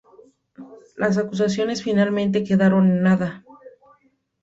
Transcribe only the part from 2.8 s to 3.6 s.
en nada.